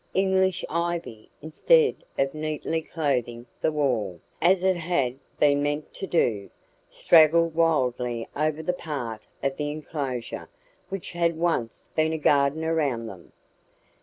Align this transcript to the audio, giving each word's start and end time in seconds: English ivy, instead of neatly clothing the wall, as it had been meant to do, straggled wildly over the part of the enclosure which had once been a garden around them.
English 0.15 0.65
ivy, 0.67 1.29
instead 1.43 1.97
of 2.17 2.33
neatly 2.33 2.81
clothing 2.81 3.45
the 3.59 3.71
wall, 3.71 4.19
as 4.41 4.63
it 4.63 4.75
had 4.75 5.15
been 5.39 5.61
meant 5.61 5.93
to 5.93 6.07
do, 6.07 6.49
straggled 6.89 7.53
wildly 7.53 8.27
over 8.35 8.63
the 8.63 8.73
part 8.73 9.27
of 9.43 9.55
the 9.57 9.69
enclosure 9.69 10.49
which 10.89 11.11
had 11.11 11.37
once 11.37 11.87
been 11.95 12.13
a 12.13 12.17
garden 12.17 12.63
around 12.65 13.05
them. 13.05 13.31